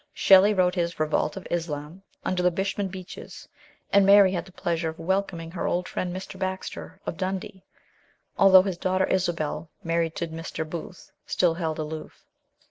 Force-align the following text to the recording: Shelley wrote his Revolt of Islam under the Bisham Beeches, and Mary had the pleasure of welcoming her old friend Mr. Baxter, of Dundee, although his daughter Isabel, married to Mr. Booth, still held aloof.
Shelley 0.15 0.51
wrote 0.51 0.73
his 0.73 0.99
Revolt 0.99 1.37
of 1.37 1.45
Islam 1.51 2.01
under 2.25 2.41
the 2.41 2.49
Bisham 2.49 2.87
Beeches, 2.87 3.47
and 3.93 4.03
Mary 4.03 4.31
had 4.31 4.45
the 4.45 4.51
pleasure 4.51 4.89
of 4.89 4.97
welcoming 4.97 5.51
her 5.51 5.67
old 5.67 5.87
friend 5.87 6.11
Mr. 6.11 6.39
Baxter, 6.39 6.99
of 7.05 7.17
Dundee, 7.17 7.61
although 8.35 8.63
his 8.63 8.79
daughter 8.79 9.05
Isabel, 9.05 9.69
married 9.83 10.15
to 10.15 10.27
Mr. 10.29 10.67
Booth, 10.67 11.11
still 11.27 11.53
held 11.53 11.77
aloof. 11.77 12.25